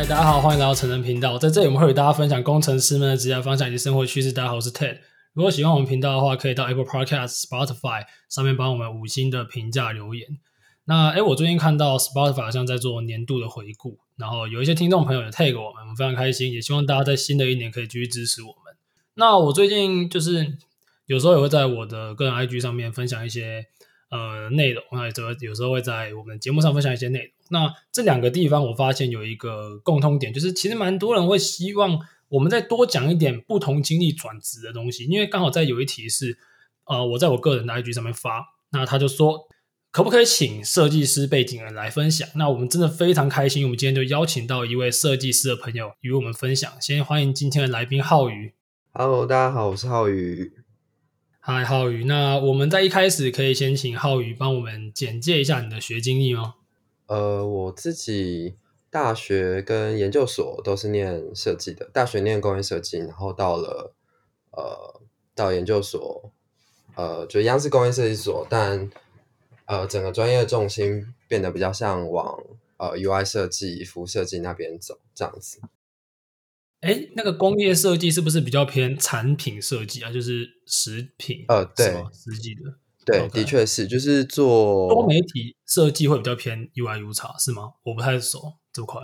[0.00, 1.36] 大家好，欢迎来到成人频道。
[1.36, 4.32] 在这里，我们会与大家分享工程师们的职业方向以及生活趋势。
[4.32, 4.96] 大家好，我是 Ted。
[5.34, 10.26] 如果喜欢我们频道的话，可以到 Apple Podcast、Spotify 上面帮我们五星的评价留言。
[10.86, 18.74] 那诶，我最近看到 Spotify 好像在做年度的回顾，然后有一些听众朋友也 tag 我们，我们非常开心，也希望大家在新的一年可以继续支持我们。
[19.14, 20.56] 那我最近就是
[21.04, 23.66] 有时候也会在我的个人 IG 上面分享一些
[24.10, 25.06] 呃内容，那
[25.40, 27.28] 有时候会在我们节目上分享一些内容。
[27.48, 31.98] 那这两个地方，我发现有一个共通点，就是其实蛮多人会希望
[32.28, 36.38] 我们再多讲一点不同经历转职的东西，因为刚好在有一题是，
[36.84, 39.48] 呃，我在我个人的 IG 上面发，那他就说
[39.90, 42.28] 可不可以请设计师背景人来分享？
[42.36, 46.70] 那我们真的非常开心，我们今天就邀请到一位设计师的朋友与我们分享。
[46.80, 48.54] 先欢迎今天的来宾浩宇。
[48.92, 50.59] Hello，大家好，我是浩宇。
[51.42, 52.04] 嗨浩宇。
[52.04, 56.56] 那我们在一开始可以先请浩宇帮我们简介一下你的学经历吗？
[57.06, 58.56] 呃，我自己
[58.90, 63.94] 大学跟研究所都是念设计的，大学念工业设计，然后到了
[64.50, 65.00] 呃
[65.34, 66.30] 到研究所，
[66.94, 68.90] 呃就一样是工业设计所，但
[69.64, 72.38] 呃整个专业重心变得比较像往
[72.76, 75.58] 呃 UI 设计、服务设计那边走这样子。
[76.80, 80.10] 哎，那个工业设计是不是比较偏产品设计啊？
[80.10, 82.62] 就是食品呃对，实际的。
[83.04, 87.72] 对.的确是，就是做多媒体设计会比较偏 UI UX 是吗？
[87.84, 89.00] 我不太熟这块。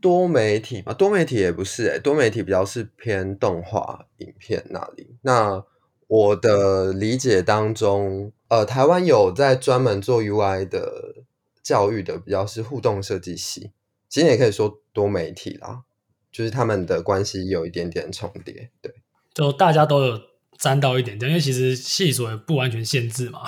[0.00, 5.16] 多媒体啊，多媒体也不是哎、欸，多媒体比较是偏动画影片那里。
[5.22, 5.64] 那
[6.06, 11.24] 我的理解当中，呃，台湾有在专门做 UI 的
[11.62, 13.72] 教育的，比较是互动设计系。
[14.08, 15.84] 其实也可以说多媒体啦，
[16.32, 18.70] 就是他们的关系有一点点重叠。
[18.80, 18.94] 对，
[19.34, 20.30] 就大家都有。
[20.60, 23.40] 沾到一点点，因为其实系所也不完全限制嘛。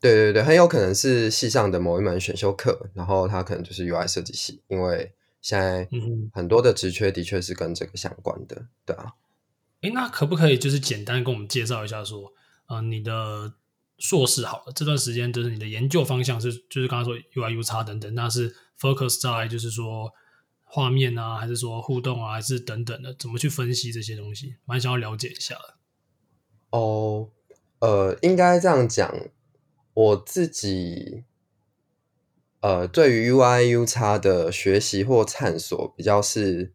[0.00, 5.12] 对对对，很有可能是系上的某一门选修课，然后它可能就是 UI 设计系，因为
[5.42, 5.88] 现在
[6.32, 9.14] 很多的职缺的确是跟这个相关的，对啊。
[9.80, 12.32] 诶，那可不可以就是简单跟我们介绍一下，说，
[12.68, 13.54] 呃，你的
[13.98, 20.12] 硕士好了，这段时间就是你的研究方向是，就是刚刚说 UI UX 等等，那是 focus 在就是说。
[20.74, 24.56] 画面啊，还是说互动啊，还是等等的，怎么去分析这些东西？
[24.64, 25.74] 蛮想要了解一下的。
[26.70, 27.30] 哦，
[27.78, 29.28] 呃，应该这样讲，
[29.94, 31.22] 我自己，
[32.60, 36.72] 呃，对于 UI UX 的学习或探索，比较是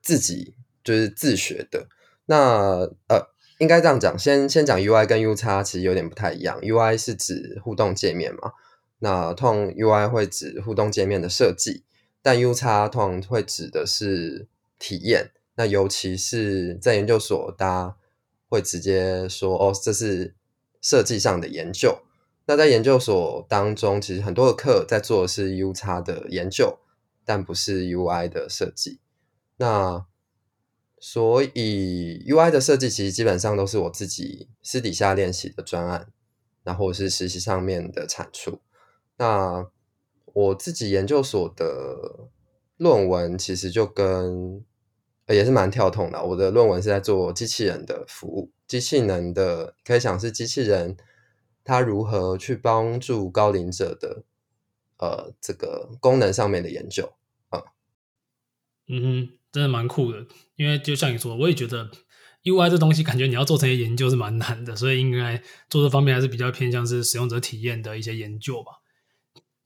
[0.00, 1.86] 自己就是自学的。
[2.24, 3.28] 那呃，
[3.58, 6.58] 应该这样讲，先先讲 UI 跟 UX 其实有点不太一样。
[6.62, 8.52] UI 是指互动界面嘛，
[9.00, 11.84] 那通 UI 会指互动界面的设计。
[12.22, 14.48] 但 UX 通常会指的是
[14.78, 17.96] 体验，那尤其是在研究所，大家
[18.48, 20.34] 会直接说哦，这是
[20.80, 22.00] 设计上的研究。
[22.46, 26.78] 那在研究所当中，其实很多的课在做的是 UX 的研究，
[27.24, 29.00] 但不是 UI 的设计。
[29.58, 30.06] 那
[30.98, 36.08] 所以 UI 的设计其实基本上都是我自己私底下练习的专案，
[36.64, 38.60] 然后是实习上面的产出。
[39.18, 39.68] 那
[40.34, 42.28] 我自己研究所的
[42.76, 44.64] 论文其实就跟
[45.28, 46.24] 也是蛮跳痛的。
[46.24, 50.96] 我的论文是在做机器人的服务，机器人的可以想是机器人
[51.64, 54.24] 它如何去帮助高龄者的
[54.98, 57.12] 呃这个功能上面的研究
[57.50, 57.62] 啊。
[58.88, 61.90] 嗯哼，真的蛮酷的，因为就像你说，我也觉得
[62.44, 68.80] UI 这东西感觉你要做成一些研究是蛮难的，所以应该做这方面还是比较偏向是使用者体验的一些研究吧。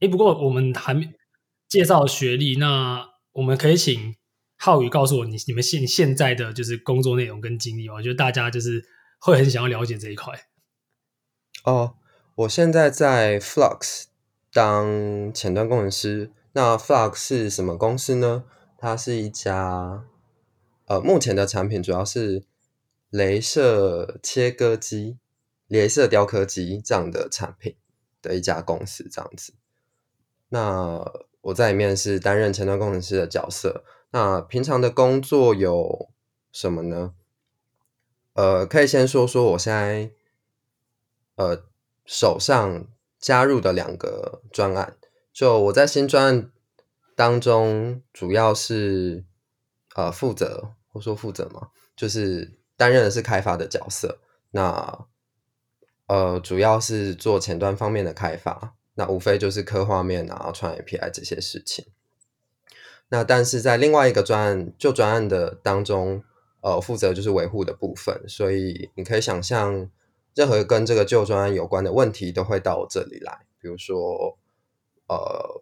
[0.03, 1.09] 诶，不过我们还没
[1.69, 4.13] 介绍学历，那我们可以请
[4.57, 8.83] 浩宇告诉我你你们现现在的就是工作内容跟经历，我觉得大家就是
[9.19, 10.47] 会很想要了解这一块。
[11.63, 11.95] 哦，
[12.35, 14.07] 我现在在 Flux
[14.51, 16.33] 当前端工程师。
[16.51, 18.43] 那 Flux 是什么公司呢？
[18.77, 20.03] 它是一家
[20.87, 22.43] 呃，目前的产品主要是
[23.09, 25.17] 镭射切割机、
[25.69, 27.77] 镭射雕刻机这样的产品
[28.21, 29.53] 的一家公司，这样子。
[30.53, 31.03] 那
[31.41, 33.83] 我在里面是担任前端工程师的角色。
[34.11, 36.11] 那平常的工作有
[36.51, 37.15] 什么呢？
[38.33, 40.11] 呃，可以先说说我现在
[41.37, 41.63] 呃
[42.05, 42.85] 手上
[43.19, 44.95] 加入的两个专案。
[45.33, 46.51] 就我在新专案
[47.15, 49.25] 当中，主要是
[49.95, 54.19] 呃负责，我说负责嘛，就是担任的是开发的角色。
[54.51, 55.07] 那
[56.05, 58.75] 呃，主要是做前端方面的开发。
[58.95, 61.85] 那无非就是刻画面啊、创 API 这些事情。
[63.09, 66.23] 那但是在另外一个专案旧专案的当中，
[66.61, 68.23] 呃，负责就是维护的部分。
[68.27, 69.89] 所以你可以想象，
[70.33, 73.45] 任何跟这个旧专案有关的问题都会到我这里来。
[73.59, 74.37] 比如说，
[75.07, 75.61] 呃，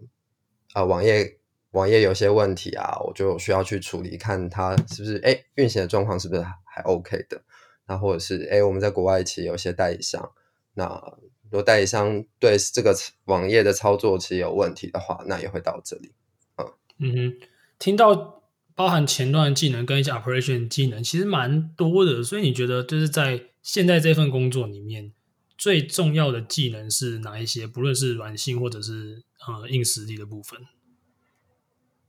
[0.75, 1.39] 呃，网页
[1.71, 7.41] 网页有些问题啊，我就需要去处理，看它是不是哎运行的状况是不是还 OK 的。
[7.87, 10.31] 那或者是哎我们在国外其实有些代理商，
[10.75, 11.17] 那
[11.51, 12.95] 如果代理商对这个
[13.25, 16.13] 网页的操作其实有问题的话，那也会到这里。
[16.57, 18.41] 嗯嗯哼，听到
[18.73, 22.23] 包含前端技能跟一些 operation 技能，其实蛮多的。
[22.23, 25.11] 所以你觉得就是在现在这份工作里面，
[25.57, 27.67] 最重要的技能是哪一些？
[27.67, 30.59] 不论是软性或者是呃硬实力的部分。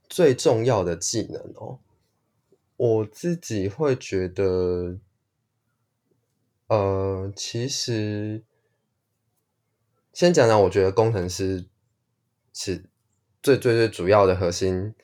[0.07, 1.79] 最重要的技能哦，
[2.77, 4.99] 我自己会觉得，
[6.67, 8.43] 呃，其实
[10.13, 11.65] 先讲讲，我觉得工程师
[12.53, 12.85] 是
[13.41, 14.95] 最最最主要的核心，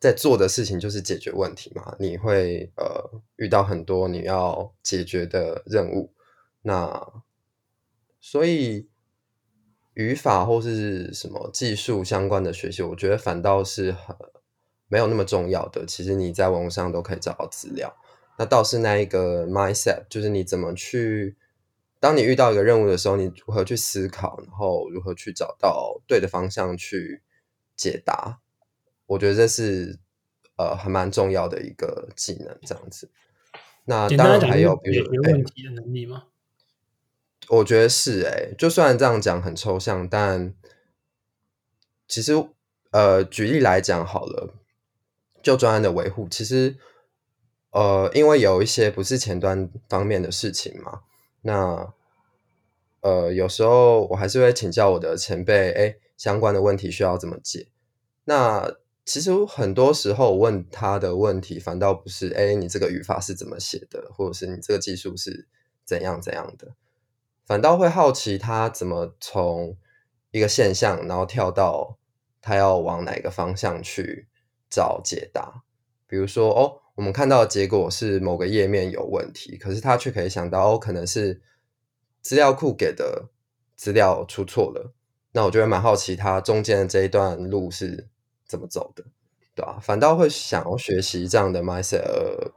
[0.00, 1.94] 在做的事情就是解决问题嘛。
[2.00, 6.12] 你会呃遇到很多你要解决的任务，
[6.62, 7.22] 那
[8.20, 8.88] 所以。
[9.96, 14.16] 语法或是什么技术相关的学习，我觉得反倒是很
[14.88, 15.86] 没有那么重要的。
[15.86, 17.96] 其实你在网络上都可以找到资料。
[18.36, 21.36] 那倒是那一个 mindset，就是你怎么去，
[22.00, 27.22] 当你遇到一个任务的时候，你如何去思考，然后如何去找到对的方向去
[27.76, 28.40] 解答。
[29.06, 29.98] 我觉得这是
[30.56, 33.10] 呃还蛮重要的一个技能，这样子。
[33.84, 36.24] 那当然还有比如解决问题的能力吗？
[37.48, 40.54] 我觉得是诶、欸，就算这样讲很抽象，但
[42.08, 42.32] 其实
[42.90, 44.54] 呃，举例来讲好了，
[45.42, 46.78] 就专案的维护，其实
[47.72, 51.02] 呃，因为有一些不是前端方面的事情嘛，
[51.46, 51.92] 那
[53.00, 57.68] 呃，有时候我还是会请教我的前辈，诶，相关的问题需要怎么解？
[58.24, 65.46] 那其实很多时候问他的问题，反倒不是诶，你这个语法是怎么写的，或者是你这个技术是
[65.84, 66.74] 怎样怎样的。
[67.44, 69.76] 反倒会好奇他怎么从
[70.30, 71.98] 一个现象，然后跳到
[72.40, 74.28] 他要往哪个方向去
[74.70, 75.62] 找解答。
[76.06, 81.40] 比如说，哦，我们看到的结果是某个页面有问题，可是他却可以想到，哦，可能是
[82.20, 83.30] 资料库给的
[83.76, 84.94] 资料出错了。
[85.32, 88.08] 那我就会蛮好奇他中间的这一段路是
[88.46, 89.04] 怎么走的，
[89.54, 89.80] 对吧？
[89.82, 92.52] 反倒会想要学习这样的 mindset，而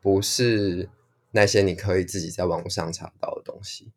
[0.00, 0.88] 不是
[1.32, 3.92] 那些你可以自己在网上查到的东西。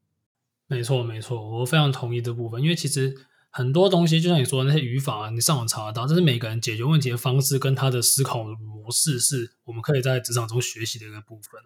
[0.67, 2.61] 没错，没错，我非常同意这部分。
[2.61, 3.15] 因为其实
[3.57, 11.61] 很多东西，就像你说的那些语法，你上网查得到，但是每个人解决问题的方式跟他的思考模式，是我们可以在职场中学习的一个部分。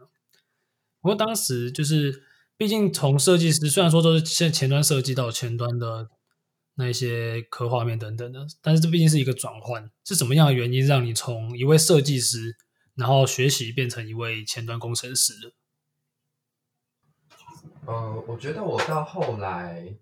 [1.01, 2.21] 不过当时就是，
[2.55, 6.11] 毕竟从设计师，虽然说都是现前端设计到前端的
[6.75, 9.89] 那些科画面等等的，但是这毕竟是一个转换。
[10.05, 12.55] 是什么样的原因让你从一位设计师，
[12.93, 15.53] 然后学习变成一位前端工程师的？
[17.87, 19.95] 呃，我觉得我到后来，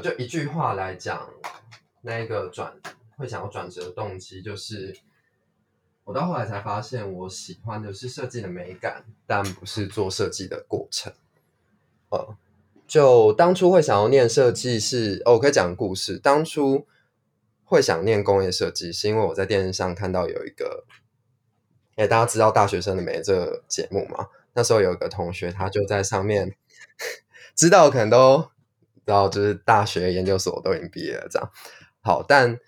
[0.00, 1.28] 就一句话来讲，
[2.02, 2.72] 那一个转
[3.16, 4.96] 会想要转折的动机，就是
[6.04, 11.12] 我到后来才发现，我喜欢的是设计的美感，但不是做设计的过程。
[12.10, 12.36] 呃，
[12.86, 16.18] 就当初会想要念设计是，哦，我可以讲故事。
[16.18, 16.86] 当初
[17.64, 20.84] 会想念工业设计，是因为我在电视上看到有一个，
[21.96, 24.28] 哎，大家知道《大学生的美》这个节目吗？
[24.52, 26.54] 那时候有一个同学，他就在上面，
[27.56, 28.50] 知道可能都，
[29.04, 31.50] 然后就是大学研究所都已经毕业了，这样。
[32.00, 32.58] 好，但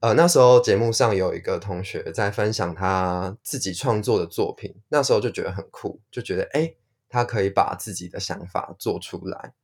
[0.00, 6.76] 呃那时候节目上有一个同学在分享他自己创作的作品，那时候就觉得很酷，就觉得诶，
[7.08, 9.54] 他可以把自己的想法做出来。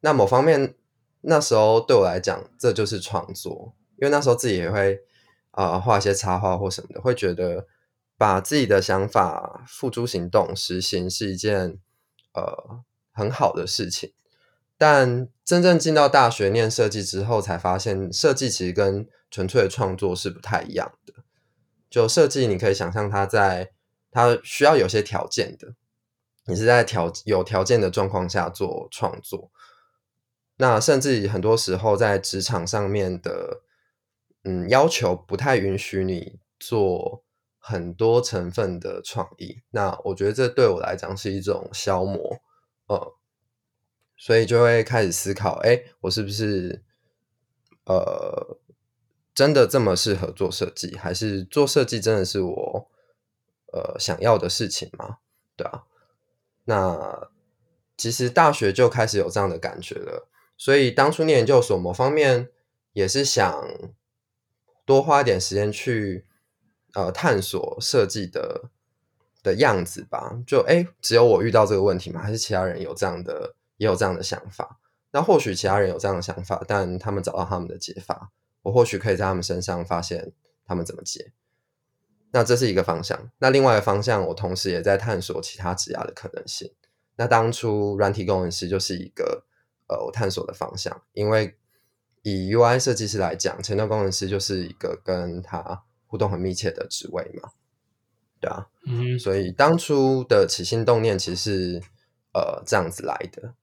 [0.00, 0.74] 那某方面，
[1.20, 5.00] 那时候对我来讲，这就是创作，因为那时候自己也会
[5.50, 7.66] 啊、呃、画一些插画或什么的，会觉得。
[8.20, 11.78] 把自己的想法付诸行动实行是一件
[12.34, 14.12] 呃很好的事情，
[14.80, 21.12] 但真正进到大学念设计之后，才发现设计其实跟纯粹的创作是不太一样的。
[21.90, 23.72] 就设计，你可以想象它在
[24.10, 25.74] 它需要有些条件的，
[26.46, 29.50] 你是在条有条件的状况下做创作，
[30.56, 33.60] 那甚至很多时候在职场上面的
[34.44, 37.22] 嗯要求不太允许你做。
[37.62, 42.40] 很多成分的创意，那我觉得这对我来讲是一种消磨，
[42.86, 43.12] 呃，
[44.20, 46.82] 所以就会开始思考，哎，我是不是
[47.86, 48.58] 呃
[49.34, 52.90] 真的这么适合做设计，还是做设计真的是我
[53.72, 55.16] 呃想要的事情吗？
[55.56, 55.84] 对啊，
[56.64, 57.30] 那
[57.96, 62.50] 其实大学就开始有这样的感觉了，所以当初念研究所，某方面
[62.92, 63.64] 也是想
[64.84, 66.26] 多花一点时间去。
[66.92, 68.68] 呃，探索设计的
[69.44, 70.36] 的样子吧。
[70.44, 72.20] 就诶，只有我遇到这个问题吗？
[72.20, 74.78] 还是其他人有这样的，也有这样的想法？
[75.10, 78.30] 那或许其他人有这样的想法，但他们找到他们的解法。
[78.60, 80.32] 我或许可以在他们身上发现
[80.66, 81.32] 他们怎么解。
[82.30, 83.30] 那这是一个方向。
[83.38, 86.70] 那另外一个方向，我同时也在探索其他职涯的可能性。
[87.16, 89.44] 那当初软体工程师就是一个
[89.88, 91.56] 呃我探索的方向，因为
[92.20, 97.48] 以 UI 设计师来讲，前端工程师就是一个跟他互动很密切的职位嘛，
[98.40, 101.82] 对啊，嗯，所以当初的起心动念其实是
[102.34, 103.54] 呃这样子来的。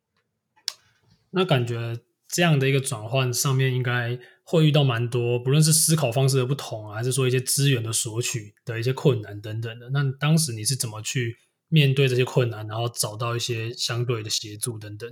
[1.38, 1.96] 那感觉
[2.27, 9.91] 这样的一个转换上面应该会遇到蛮多，不论是思考方式的不同啊，还是说一些资源的索取的一些困难等等的。
[9.91, 15.10] 那当时你是怎么去面对这些困难，然后找到一些相对的协助等等？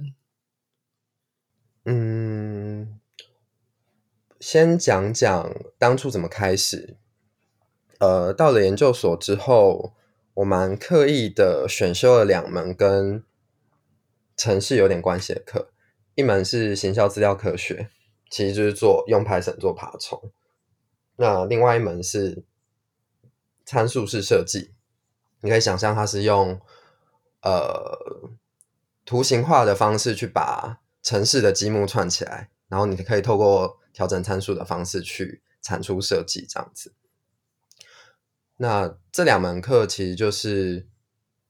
[1.86, 3.00] 嗯，
[4.40, 6.98] 先讲讲当初怎么开始。
[8.00, 9.94] 呃，到了研究所之后，
[10.34, 13.24] 我蛮刻意的选修了两门跟
[14.36, 15.72] 城市有点关系的课，
[16.16, 17.90] 一门是行销资料科学，
[18.30, 20.32] 其实就是做用 Python 做爬虫。
[21.18, 22.44] 那另外一门是
[23.66, 24.74] 参数式设计。
[25.42, 26.60] 你可以想象它是用
[27.42, 28.32] 呃
[29.06, 36.94] 图形化的方式去把城市的积木串起来，然后你可以透过调整参数的方式去产出设计这样子。
[38.58, 40.88] 那这两门课其实就是，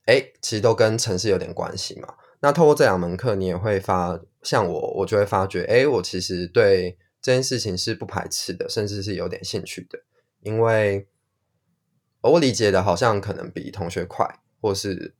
[0.06, 2.16] 哎，其实都跟城市有点关系嘛。
[2.46, 10.00] 那透过这两门课，你也会发，像我，我就会发觉，哎，我其实对这件事情是不排斥的，甚至是有点兴趣的，
[10.42, 11.08] 因为。
[12.22, 14.28] 我理解的好像可能比同学快，
[14.60, 15.14] 或是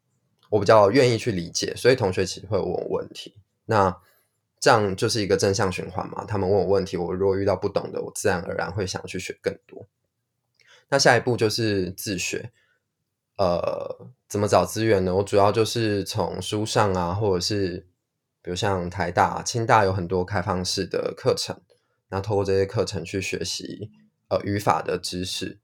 [0.50, 3.36] 我比较愿意去理解，所以同学其实会问我问题。
[3.66, 3.96] 那
[4.60, 6.26] 这样就是一个正向循环嘛。
[6.26, 9.88] 他们问我问题，我如果遇到不懂的，我自然而然会想去学更多。
[10.90, 12.52] 那下一步就是自学。
[13.38, 15.14] 呃，怎么找资源呢？
[15.14, 17.86] 我主要就是从书上啊，或者是
[18.42, 21.60] 比如像台大、清大有很多开放式的课程，
[22.10, 23.92] 那透过这些课程去学习
[24.30, 25.60] 呃语法的知识。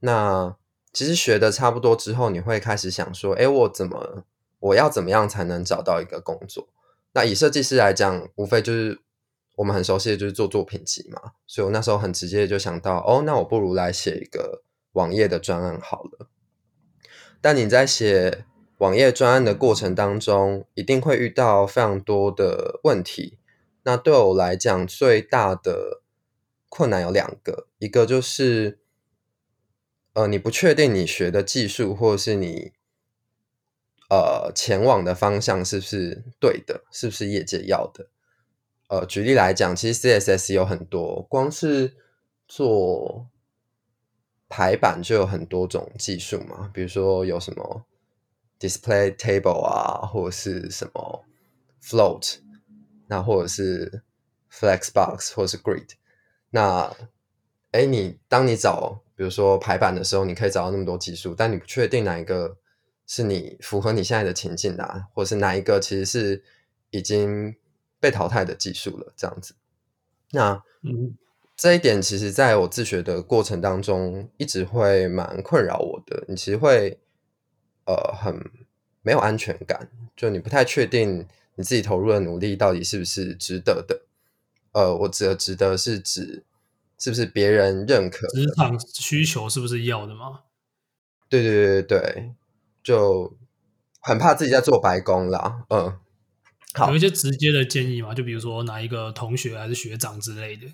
[0.00, 0.56] 那
[0.92, 4.24] 其实学的差不多之后，你会开始想说：“诶，我怎么，
[4.58, 6.68] 我要怎么样才能找到一个工作？”
[7.14, 8.98] 那以设计师来讲，无非就是
[9.56, 11.20] 我们很熟悉的就是做作品集嘛。
[11.46, 14.62] 所以我那时候很直接就想到：“哦，那我不如来写一个
[14.92, 16.28] 网页的专案好了。”
[17.40, 18.44] 但你在写
[18.78, 23.38] 网页专案的过程当中，一定会遇到非常多的问题。
[23.82, 26.02] 那对我来讲，最大的
[26.68, 28.78] 困难有两个，一个就是。
[30.14, 32.72] 呃，你不确定你学的技术，或是你
[34.10, 38.08] 呃前往的方向是不是对的，是不是业界要的？
[38.88, 41.94] 呃，举例来讲，其实 CSS 有很多，光是
[42.48, 43.28] 做
[44.48, 47.84] 排版就有很多种技术嘛，比如说有什么
[48.58, 51.24] display table 啊，或者是什么
[51.82, 52.38] float，
[53.06, 54.02] 那或者是
[54.50, 55.90] flexbox，或是 grid，
[56.50, 56.90] 那
[57.72, 62.56] 哎，你当你找比如说排版的时候，你可以找到那么多技术，但你不确定哪一个
[63.06, 66.42] 是你符合你现在的情境的啊，或是哪一个其实是
[66.90, 67.54] 已经
[68.00, 69.54] 被淘汰的技术了，这样子。
[70.30, 71.16] 那嗯，
[71.58, 76.24] 这一点其实在我自学的过程当中，一直会蛮困扰我的。
[76.28, 76.98] 你其实会
[77.84, 78.50] 呃很
[79.02, 84.02] 没有安全感，就你不太确定你自己投入的努力到底是不是值得的。
[84.72, 86.44] 呃，我指的值得是指。
[87.00, 88.26] 是不是别人认可？
[88.26, 90.40] 职场需求是不是要的吗？
[91.28, 92.32] 对对对对对，
[92.82, 93.36] 就
[94.00, 95.64] 很怕自己在做白工啦。
[95.68, 95.96] 嗯，
[96.74, 100.66] 好，有一些直接的建议嘛，就比如说哪一个同学还是学长之类的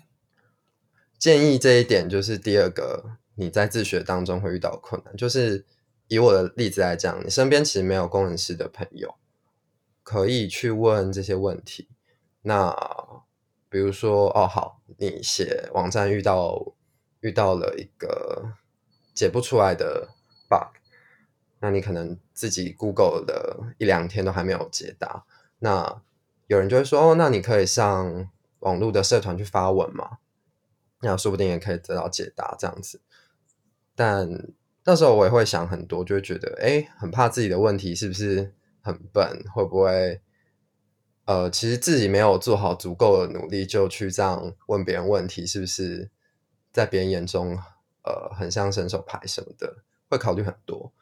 [1.17, 1.57] 建议。
[1.57, 5.65] 这一点就是第二个你在自学当中会遇到困难，就是
[6.07, 9.15] 以我的例子来讲，你身边其实没有工程师的朋友
[10.03, 11.89] 可以去问这些问题。
[12.43, 12.75] 那
[13.69, 16.73] 比如说，哦，好，你写网站遇到
[17.21, 18.53] 遇到了一个
[19.13, 20.09] 解不出来的
[20.47, 20.77] bug，
[21.59, 25.25] 那你可能自己 Google 了一两天都还没有解答。
[25.59, 26.01] 那
[26.47, 28.29] 有人就会说，哦，那你可以上
[28.59, 30.19] 网络的社团去发文嘛，
[31.05, 32.99] 那说不定也可以得到解答这样子。
[33.95, 34.27] 但
[34.83, 40.21] 那时候我也会想很多，就会觉得，哎，很怕自己的问题是不是很笨，会不会？
[41.25, 46.11] 呃，其实自己没有做好足够的努力，就去这样问别人问题，是不是
[46.71, 47.57] 在别人眼中，
[48.03, 49.77] 呃，很像伸手牌什么的？
[50.07, 50.93] 会考虑很多，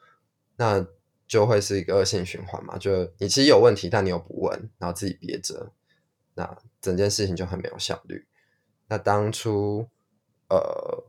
[0.56, 0.86] 那
[1.26, 2.78] 就会是一个恶性循环嘛。
[2.78, 5.70] 就你其实有问题，但你又不问，然后自己憋着，
[6.34, 8.26] 那整件事情就很没有效率。
[8.88, 9.88] 那当初，
[10.48, 11.04] 呃，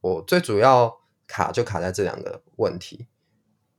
[0.00, 3.06] 我最主要卡就卡在这两个问题。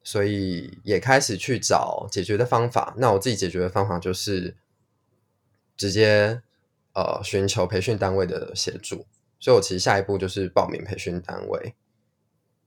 [0.02, 2.94] 所以也开始去找解决的方法。
[2.98, 4.58] 那我自己解决的方法就是。
[5.80, 6.42] 直接
[6.92, 9.06] 呃寻求培训单位的协助，
[9.40, 11.74] 所以我其实下一步就是报名培训单位，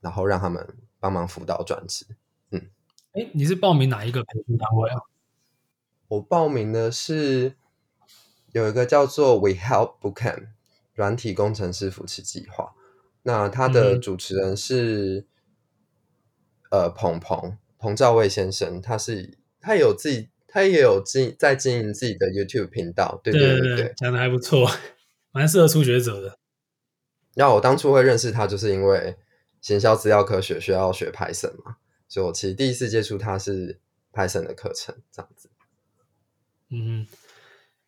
[0.01, 2.07] 然后让他们帮忙辅导转职。
[2.49, 2.71] 嗯，
[3.11, 4.99] 哎，你是报名哪一个培训单位啊？
[6.07, 7.55] 我报名的是
[8.51, 10.47] 有一个叫做 We Help Bootcamp
[10.93, 12.73] 软体工程师扶持计划。
[13.23, 15.25] 那他的主持人是、
[16.71, 23.21] 嗯、呃彭彭彭兆卫先生，他是他有自己，他也有经在经营自己的 YouTube 频道。
[23.23, 24.69] 对对对对，对，讲的还不错，
[25.31, 26.37] 蛮适合初学者的。
[27.35, 29.17] 那我当初会认识他，就是因为
[29.61, 33.79] 行销资料科学需要学 Python 嘛，所以我其实第一次接触他是
[34.11, 35.49] Python 的课程，这样子。
[36.69, 37.07] 嗯，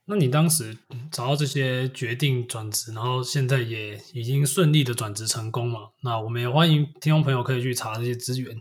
[0.07, 0.77] 那你当时
[1.12, 5.89] 找到这些决定转职，然后现在也已经顺利的转职成功嘛？
[6.01, 8.55] 那我们也欢迎听众朋友可以去查这些资源，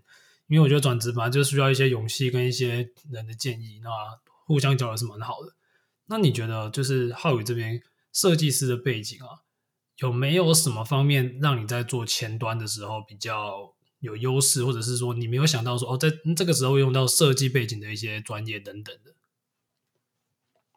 [0.48, 3.90] 因为我觉得转职本来就需要一些勇气跟一些人的建议，那
[4.46, 5.52] 互相交流是蛮好的。
[6.06, 7.80] 那你觉得就是浩宇这边
[8.12, 9.44] 设计师的背景啊？
[9.98, 19.13] 有没有什么方面让你在做前端的时候比较有优势，或者是说你没有想到说哦，在这个时候用到设计背景的一些专业等等的？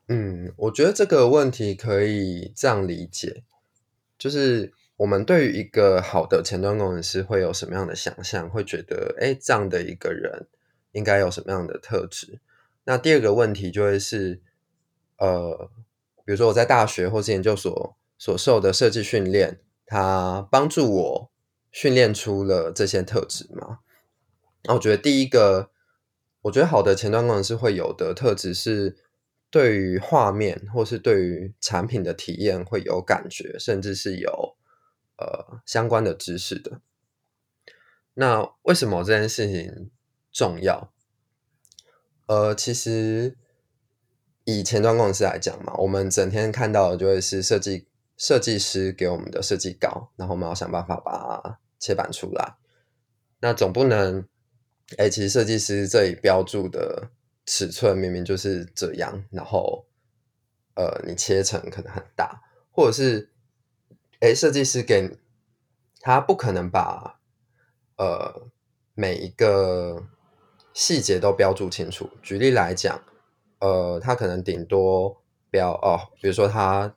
[0.07, 3.43] 嗯，我觉得这个问题可以这样理解，
[4.17, 8.49] 就是我们对于一个好的前端工程师会有什么样的想象？
[8.49, 10.47] 会觉得，哎，这样的一个人
[10.91, 12.39] 应该有什么样的特质？
[12.85, 14.41] 那第二个问题就会是，
[15.17, 15.69] 呃，
[16.25, 17.95] 比如说我在大学或是研究所。
[18.19, 21.31] 所受的设计训练，它帮助我
[21.71, 23.81] 训练出了这些特质吗？
[24.63, 25.69] 那我觉得第一个，
[26.41, 28.97] 我觉得好的前端工程师会有的特质是，
[29.49, 34.57] 对于画面或是对于产品的体验会有感觉，甚至是有
[35.17, 36.81] 呃相关的知识的。
[38.13, 39.89] 那为什么这件事情
[40.31, 40.93] 重要？
[42.25, 43.37] 呃，其实
[44.43, 47.87] 以前端公司来讲嘛，我们整天看到的就会是设计。
[48.19, 51.11] 设计师给我们的设计稿，然后我们要想办法把
[51.43, 52.55] 它切板出来。
[53.41, 54.27] 那总不能，
[54.97, 57.11] 哎，其实设计师这里标注的
[57.47, 59.87] 尺寸明明就是这样，然后，
[60.75, 63.31] 呃，你切成可能很大，或者是，
[64.19, 65.17] 哎，设计师给，
[65.99, 67.19] 他不可能把，
[67.97, 68.49] 呃，
[68.93, 70.05] 每一个
[70.71, 72.11] 细节都标注清楚。
[72.21, 73.01] 举例来讲，
[73.57, 76.93] 呃，他可能顶多标哦，比如说他。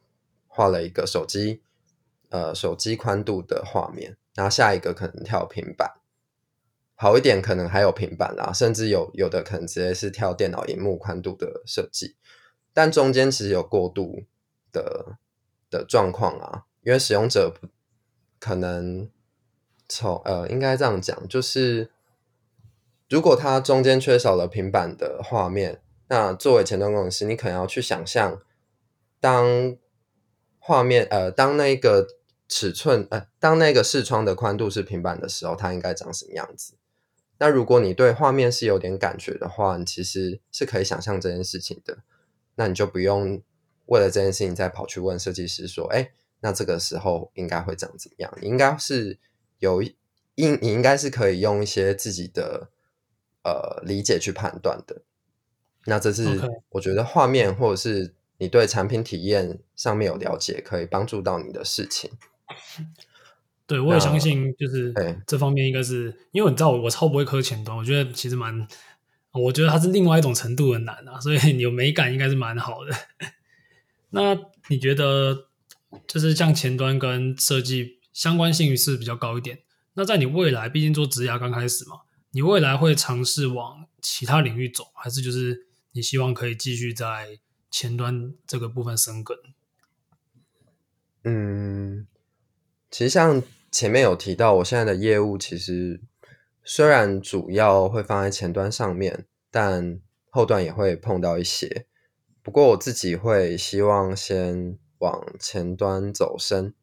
[0.53, 1.63] 画了一个手机，
[2.29, 5.89] 呃，手机宽度的画面，然后下一个可能跳平板，
[7.01, 12.17] 好一点可能还有平板啦，甚至有有的可能直接是跳电脑荧幕宽度的设计，
[12.75, 14.25] 但中间其实有过渡
[14.71, 15.17] 的
[15.71, 17.55] 的状况啊，因为使用者
[18.39, 19.09] 可能
[19.89, 21.91] 从呃，应该这样讲，就是
[23.09, 28.43] 如果它中间缺少了平板的画面，那作为前端工程师，你可能要去想象
[29.19, 29.77] 当。
[30.63, 32.07] 画面呃，当那个
[32.47, 36.75] 尺寸呃，当那个视窗的宽度是平板的时候，它应该长什么样子？
[37.41, 42.05] 那如果你对画面是有点感觉的话，你其实是可以想象这件事情的。
[42.55, 43.43] 那你就不用
[43.87, 48.33] 为了这件事情再跑去问设计师说，哎，那这个时候应该会长怎么样？
[48.41, 49.19] 你应该是
[49.59, 49.83] 有
[50.37, 52.71] 应，你应该是可以用一些自己的
[53.43, 55.03] 呃理解去判断的。
[55.87, 58.15] 那这是我觉得画面或者是。
[58.43, 62.11] 你对产品体验上面有了解，可以帮助到你的事情。
[63.71, 64.93] 对，我也相信，就是
[65.27, 68.67] 这方面应该是，因为你知道我我超不会磕前端，我觉得其实蛮，
[69.33, 72.93] 我觉得它是另外一种程度的难啊，所以你有美感应该是蛮好的。
[74.11, 74.37] 那
[74.69, 75.47] 你觉得，
[76.09, 79.61] 就是像前端跟设计相关性是比较高一点？
[79.95, 82.01] 那在你未来，毕竟做职涯刚开始嘛，
[82.33, 87.39] 你未来会尝试往其他领域走，还是就是你希望可以继续在？
[87.73, 89.39] 前端这个部分生根，
[91.23, 92.09] 嗯，
[92.91, 96.01] 其实像前面有提到，我现在的业务其实
[96.65, 101.87] 虽然主要会放在前端上面，但后端也会碰到一些。
[102.43, 106.75] 不过我自己会希望先往前端走深，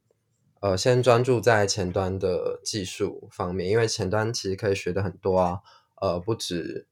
[0.61, 5.59] 呃，先专注在前端的技术方面，因为前端其实可以学的很多啊，
[6.01, 6.87] 呃，不止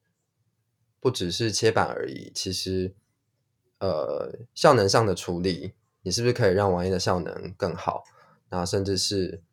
[0.99, 2.95] 不只是切板而已，其实。
[3.79, 8.05] 呃，效能上的处理，你是不是可以让网页的效能更好？
[8.49, 9.43] 那甚至是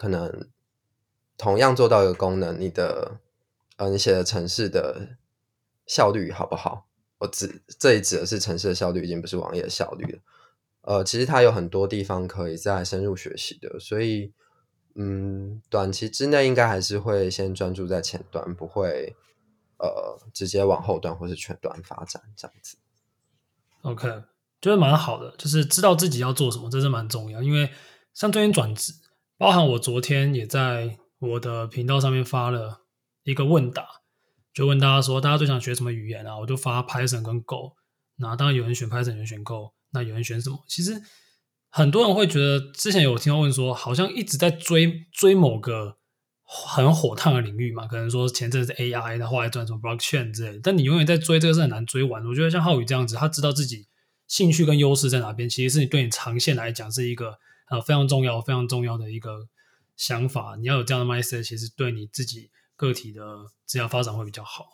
[0.00, 0.48] 可能
[1.36, 3.20] 同样做到一个功能，你的
[3.76, 5.18] 呃，你写的程式的
[5.86, 6.86] 效率好不好？
[7.18, 10.18] 我指这里指的是程式的效率，已经不是网页的效率了。
[10.80, 14.32] 呃，其实它有很多地方可以再深入学习的，所以
[14.94, 19.14] 嗯，短期之内应该还是会先专注在前端，不会
[19.76, 22.78] 呃直接往后端或是全端发展这样子。
[23.82, 24.08] OK，
[24.62, 27.42] 觉得蛮好的，就是知道自己要做什么，这是蛮重要。
[27.42, 27.70] 因为
[28.14, 28.94] 像最近转职，
[29.40, 32.82] 包含我昨天也在我的频道上面发了
[33.22, 33.86] 一个问答，
[34.52, 36.38] 就问大家说，大家最想学什么语言啊？
[36.38, 37.72] 我就发 Python 跟 Go。
[38.16, 40.62] 那当然有人选 Python，有人选 Go，那有人选什么？
[40.68, 41.00] 其实
[41.70, 45.96] 很多人会觉得，之前有听到问说，好像一直在追追某个
[46.44, 50.60] 很火烫的领域嘛，可能说前阵是 AI，然后来转什么 Blockchain 之类的。
[50.62, 52.22] 但你永远在追这个是很难追完。
[52.26, 53.88] 我觉得像浩宇这样子，他知道自己
[54.28, 57.38] 兴趣跟优势在哪边，其实是你对你长线来讲是一个
[57.70, 59.48] 呃非常重要、非常重要的一个
[59.96, 60.56] 想法。
[60.56, 63.22] 你要有这样的 mindset，其实对你自己个体的
[63.66, 64.66] 职业发展会比较好。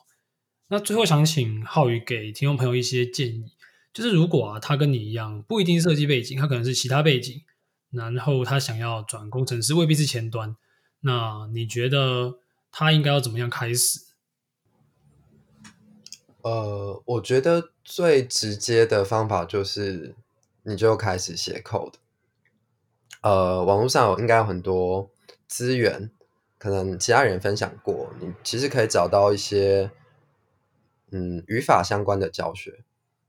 [0.69, 3.53] 那最后想请浩宇给听众朋友一些建议，
[3.93, 7.43] 就是如果啊他跟你一样不一定设计背景，他可能是其他背景，
[7.91, 10.57] 然后他想要转工程师，未必是前端，
[11.01, 12.41] 那你觉得
[12.73, 14.01] 他应该要怎么样开始？
[16.43, 20.15] 呃，我觉得最直接的方法就是
[20.63, 21.95] 你就开始写 code。
[23.23, 25.11] 呃，网络上有应该有很多
[25.47, 26.11] 资源，
[26.59, 29.91] 可能其他人分享过，你其实可以找到一些。
[31.13, 32.83] 嗯，语法相关的教学，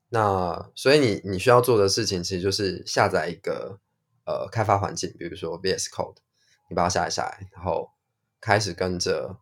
[0.09, 3.79] 那所以你你需要做的事情其实就是下载一个
[4.25, 6.15] 呃开发环境，比如说 VS Code，
[6.69, 7.91] 你把它下载下来，然后
[8.41, 9.37] 开始跟着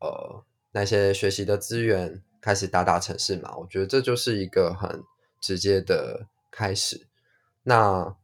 [0.00, 3.56] 呃那些学习的资源开始打打程式嘛。
[3.56, 5.02] 我觉得这就是一个很
[5.40, 7.08] 直接的开始。
[7.62, 8.14] 那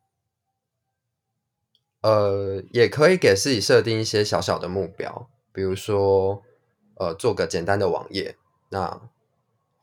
[2.05, 6.43] 呃也可以给自己设定一些小小的目标，比如说
[6.99, 8.37] 呃做个简单的网页，
[8.69, 9.01] 那。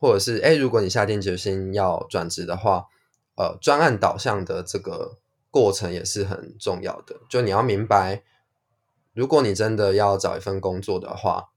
[0.02, 2.88] 或者是哎，如果你下定决心要转职的话，
[3.36, 7.20] 呃，专案导向的这个过程也是很重要的。
[7.30, 8.24] 就你要明白，
[9.14, 11.50] 如果你真的要找一份工作的话，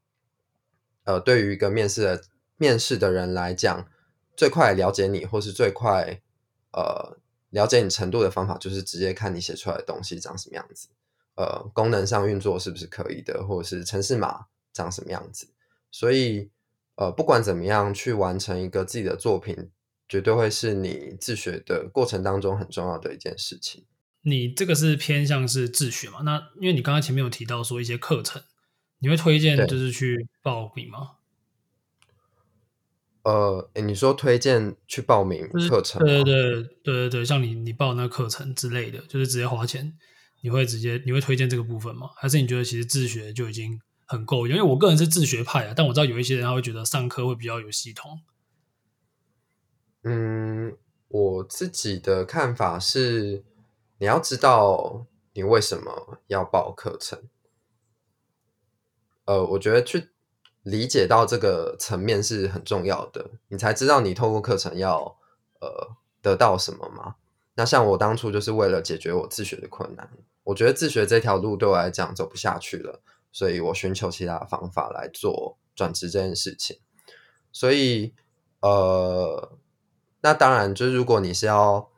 [1.06, 2.21] 呃，对于一个面试的
[2.58, 3.88] 面试的人来讲，
[4.38, 6.21] 最快了解你，或是最快
[6.71, 7.17] 呃
[7.55, 10.89] 了解你程度的方法，就是直接看你写出来的东西长什么样子，
[11.35, 15.47] 呃，功能上运作是不是可以的，或者是程式码长什么样子，
[15.89, 16.51] 所以。
[16.97, 19.69] 呃，不管怎么样，去完成一个自己的作品，
[20.07, 23.83] 绝对会是你自学的过程当中很重要的一件事情。
[24.21, 26.21] 你这个是偏向是自学嘛？
[26.21, 28.41] 那因为你刚刚前面有提到说一些课程，
[28.99, 31.17] 你会推荐就是去报名吗？
[33.25, 36.01] 呃，你说推荐去报名课程？
[36.01, 39.93] 对对对对对对，像你你报那个课程之类的，就是直接花钱，
[40.41, 42.11] 你会直接你会推荐这个部分吗？
[42.15, 43.79] 还是你觉得其实自学就已经？
[44.07, 48.19] 很够，因为我个人是自学派啊，但我知道有一些人他会觉得上课会比较有系统。
[50.03, 53.43] 嗯，我自己的看法是，
[53.97, 57.23] 你要知道你为什么要报课程。
[59.25, 60.09] 呃，我觉得去
[60.65, 65.15] 理解到这个层面是很重要的，你才知道你透过课程要
[65.62, 67.15] 呃得到什么嘛。
[67.54, 70.10] 那像我当初就是为了解决我自学的困难，
[70.43, 73.01] 我觉得自学这条路对我来讲走不下去了。
[73.32, 76.80] 所以我寻求其他方法来做转职这件事情。
[77.51, 78.13] 所以，
[78.62, 79.58] 呃，
[80.21, 81.89] 那当然，就是如果你是要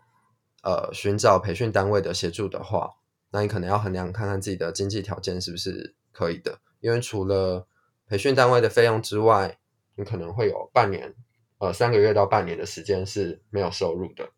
[0.64, 2.96] 呃寻找培训单位的协助的话，
[3.30, 6.60] 那你可能要衡量看看自己的经济条件是不是可以的。
[6.80, 7.68] 因为除了
[8.08, 9.60] 培训单位的费用之外，
[9.96, 11.14] 你可能会有半年，
[11.60, 14.30] 呃，三个月到半年的时间是没有收入的。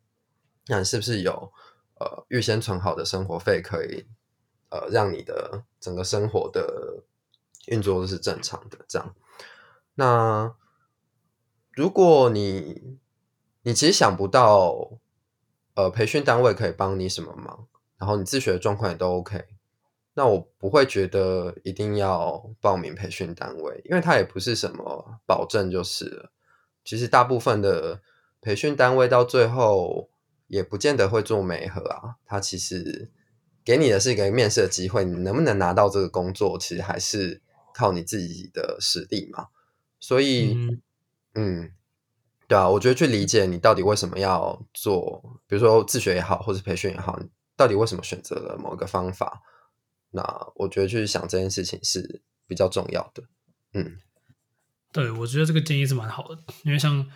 [0.67, 1.51] 那是不是有
[1.99, 4.05] 呃预先存好的生活费可以？
[4.71, 7.03] 呃，让你的整个生活的
[7.69, 9.15] 运作都是正常的，这样。
[9.95, 10.55] 那
[11.71, 12.99] 如果你
[13.63, 14.99] 你其实想不到，
[15.73, 19.43] 呃，培训单位可以帮你什么忙，然后你自学的状况也都 OK，
[20.19, 26.31] 那我不会觉得一定要报名培训单位，因为它也不是什么保证就是了。
[26.83, 28.01] 其实大部分的
[28.41, 30.09] 培训单位到最后
[30.47, 33.09] 也不见得会做媒合啊，它其实。
[33.61, 37.39] 给你的是一个面试的机会，你能不能拿到这个工作，其实还是
[37.71, 39.47] 靠你自己的实力嘛。
[39.99, 40.81] 所以，嗯，
[41.35, 41.71] 嗯，
[42.47, 49.39] 对啊，我觉得去理解你到底为什么要做，比如说自学也好，或是培训也好，你到底为什么选择了某个方法，
[50.11, 50.23] 那
[50.55, 53.23] 我觉得去想这件事情是比较重要的。
[53.73, 53.97] 嗯，
[54.91, 57.09] 对，我觉得这个建议是蛮好的，因为像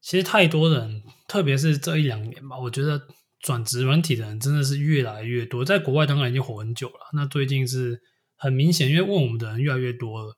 [0.00, 3.06] 其实太多人，特别是这一两年吧，我觉得。
[3.40, 7.10] 转职软体的人真的是越来越多，在国外当然已经火很久了。
[7.12, 8.00] 那最近是
[8.36, 10.34] 很明显，因为问我们的人越来越多了，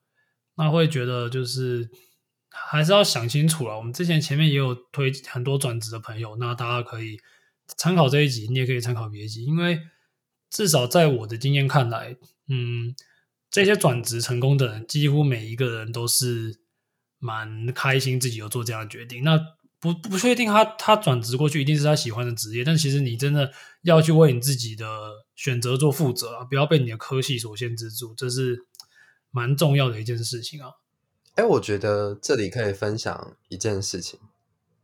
[0.56, 1.88] 那会觉得就是
[2.50, 3.76] 还是要想清楚了。
[3.76, 7.16] 我们之前前面也有推很多转职的朋友，那大家可以
[7.76, 9.80] 参考这一集，你也可以参考别集，因为
[10.56, 12.16] 至少在我的经验看来，
[12.48, 12.94] 嗯，
[13.50, 16.60] 这些转职成功的人，几乎每一个人都是
[17.18, 19.22] 蛮开心自己有做这样的决定。
[19.22, 19.38] 那
[19.78, 24.86] 不不确定他他转职过去一定是他喜欢的职业，但其实你真的要去为你自己的
[25.34, 28.64] 选择做负责啊，不要被你的科系所限制住，这是
[29.30, 30.70] 蛮重要的一件事情啊。
[31.34, 34.18] 哎，我觉得这里可以分享一件事情，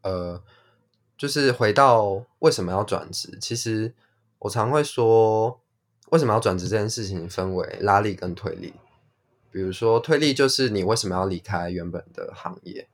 [0.03, 0.45] 呃，
[1.17, 3.95] 就是回到为什么要转职，其实
[4.41, 5.62] 我常会说，
[6.13, 8.73] 为什么要转职这件事情分为拉力跟推力。
[9.51, 12.89] 比如说推力就是你为什么要离开原本的行业，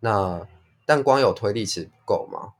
[0.00, 0.46] 那。
[0.84, 2.54] 但光有推力其实不够嘛？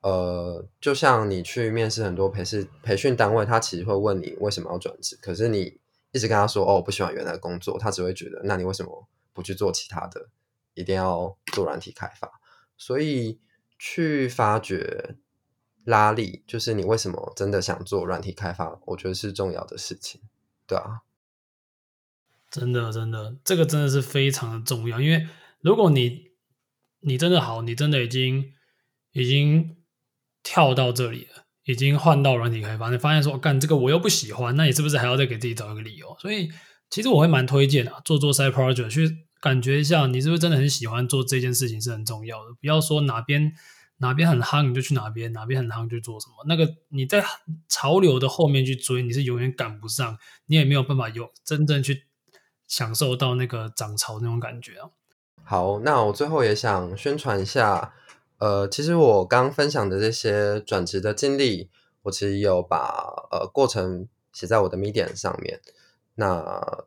[0.00, 5.78] 呃，就像你去面试很多培训培训单位，他其实会问你为什么要转职，可是你
[6.10, 10.28] 一直跟他说哦，我不喜欢原来的工作，他只会觉得那你为什么不去做其他的，
[10.74, 12.28] 一定要做软体开发？
[12.76, 13.38] 所以
[13.78, 15.14] 去发掘
[15.90, 20.22] 拉力，就是你为什么真的想做软体开发，我觉得是重要的事情，
[20.66, 21.02] 对啊，
[22.50, 25.26] 真的真的，这个真的是非常的重要，因为
[25.60, 26.30] 如果你
[27.00, 28.52] 你真的好，你真的已经
[29.12, 29.76] 已经
[30.42, 36.16] 跳到这里了，已经换到软体开发，你发现说干这个我又不喜欢，那你是不是还要再给自己找一个理由？
[36.18, 36.48] 所以
[36.88, 42.52] 其实我会蛮推荐啊，做做 side project 去感觉一下，你是不是真的很喜欢做这件事情是很重要的。
[42.60, 43.52] 不要说哪边
[44.02, 46.34] 哪边很夯你就去哪边，哪边很夯就做什么。
[46.46, 47.22] 那个你在
[47.68, 52.04] 潮流的后面去追，你是永远赶不上，你也没有办法有真正去
[52.66, 54.90] 享受到那个涨潮那种感觉啊。
[55.44, 57.92] 好，那我最后也想宣传一下，
[58.38, 61.68] 呃，其实我刚分享的这些转职的经历，
[62.02, 65.60] 我其实有把呃过程写在我的 Medium 上面。
[66.14, 66.84] 那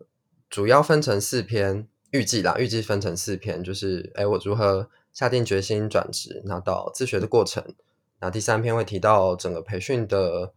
[0.50, 7.64] 主要分成四篇，预计啦，预计分成四篇，就是哎，我如何下定决心转职，那到自学的过程。
[8.20, 10.54] 那第三篇会提到整个培训的，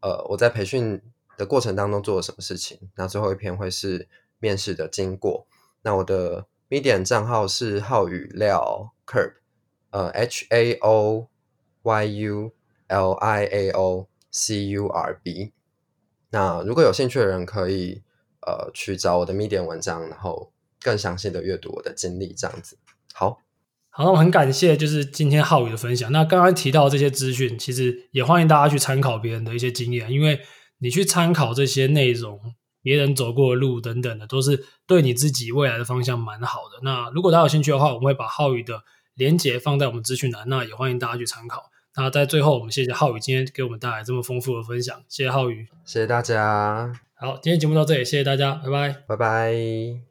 [0.00, 1.02] 呃，我在培训
[1.36, 2.78] 的过程当中做了什么事情。
[2.94, 5.46] 那最后一篇会是面试的经过。
[5.82, 6.46] 那我的。
[6.70, 9.32] Medium 账号是浩宇廖 Curb，
[9.90, 11.26] 呃，H A O
[11.82, 12.52] Y U
[12.86, 15.52] L I A O C U R B。
[16.28, 18.04] 那如果有兴趣的人，可以
[18.46, 22.78] 呃去找我的 Medium 文章，然后更详细的阅读我的经历，这样子。
[23.12, 23.42] 好，
[23.90, 26.10] 好，那我很感谢就是今天浩宇的分享。
[26.12, 30.40] 那刚刚提到这些资讯，其实也欢迎大家去参考别人的一些经验，因为
[30.78, 32.40] 你去参考这些内容。
[32.82, 36.80] 别人走过的路等等的，都是对你自己未来的方向蛮好的。
[36.82, 38.82] 那如果大家有兴趣的话，我们会把浩宇的
[39.16, 41.64] 连结放在我们资讯栏，那也欢迎大家去参考。
[41.96, 46.90] 那在最后，我们谢谢浩宇今天给我们带来这么丰富的分享，谢谢浩宇，谢谢大家。
[47.16, 50.09] 好，今天节目到这里，谢谢大家，拜拜，拜拜。